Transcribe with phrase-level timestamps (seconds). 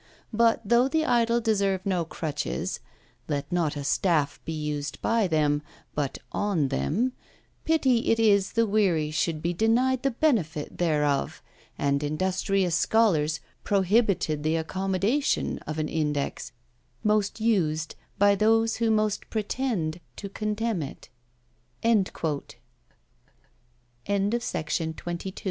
[0.33, 2.79] But though the idle deserve no crutches
[3.27, 5.61] (let not a staff be used by them,
[5.93, 7.13] but on them),
[7.65, 11.43] pity it is the weary should be denied the benefit thereof,
[11.77, 16.51] and industrious scholars prohibited the accommodation of an index,
[17.03, 21.09] most used by those who most pretend to contemn it."
[21.83, 22.59] EARLY PRINTING.
[24.07, 25.39] There is some probability th